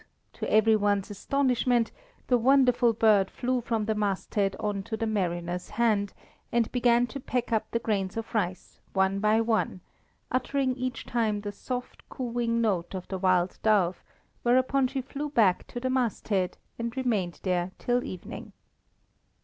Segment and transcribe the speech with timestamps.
[0.33, 1.91] to every one's astonishment,
[2.25, 6.11] the wonderful bird flew from the masthead on to the mariner's hand,
[6.51, 9.79] and began to peck up the grains of rice one by one,
[10.31, 14.01] uttering each time the soft cooing note of the wild dove,
[14.41, 18.53] whereupon she flew back to the masthead, and remained there till evening.